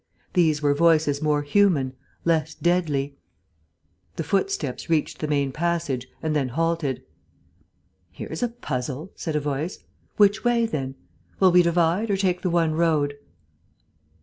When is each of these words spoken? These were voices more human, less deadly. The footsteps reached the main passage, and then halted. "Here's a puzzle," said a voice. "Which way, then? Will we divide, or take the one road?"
These 0.33 0.63
were 0.63 0.73
voices 0.73 1.21
more 1.21 1.43
human, 1.43 1.93
less 2.25 2.55
deadly. 2.55 3.19
The 4.15 4.23
footsteps 4.23 4.89
reached 4.89 5.19
the 5.19 5.27
main 5.27 5.51
passage, 5.51 6.07
and 6.23 6.35
then 6.35 6.49
halted. 6.49 7.03
"Here's 8.11 8.41
a 8.41 8.47
puzzle," 8.49 9.11
said 9.15 9.35
a 9.35 9.39
voice. 9.39 9.77
"Which 10.17 10.43
way, 10.43 10.65
then? 10.65 10.95
Will 11.39 11.51
we 11.51 11.61
divide, 11.61 12.09
or 12.09 12.17
take 12.17 12.41
the 12.41 12.49
one 12.49 12.71
road?" 12.73 13.13